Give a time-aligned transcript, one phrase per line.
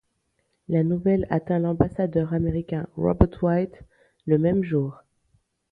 [0.67, 3.83] La nouvelle atteint l'ambassadeur américain Robert White,
[4.25, 5.03] le même jour.